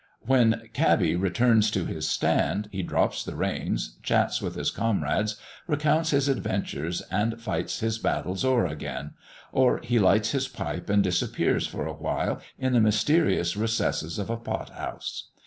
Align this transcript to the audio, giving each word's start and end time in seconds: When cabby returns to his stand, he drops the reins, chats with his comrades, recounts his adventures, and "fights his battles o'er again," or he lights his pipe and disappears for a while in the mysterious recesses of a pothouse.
When 0.21 0.63
cabby 0.73 1.15
returns 1.15 1.69
to 1.69 1.85
his 1.85 2.07
stand, 2.09 2.69
he 2.71 2.81
drops 2.81 3.23
the 3.23 3.35
reins, 3.35 3.99
chats 4.01 4.41
with 4.41 4.55
his 4.55 4.71
comrades, 4.71 5.35
recounts 5.67 6.09
his 6.09 6.27
adventures, 6.27 7.01
and 7.11 7.39
"fights 7.39 7.81
his 7.81 7.99
battles 7.99 8.43
o'er 8.43 8.65
again," 8.65 9.11
or 9.51 9.79
he 9.83 9.99
lights 9.99 10.31
his 10.31 10.47
pipe 10.47 10.89
and 10.89 11.03
disappears 11.03 11.67
for 11.67 11.85
a 11.85 11.93
while 11.93 12.41
in 12.57 12.73
the 12.73 12.81
mysterious 12.81 13.55
recesses 13.55 14.17
of 14.17 14.31
a 14.31 14.37
pothouse. 14.37 15.29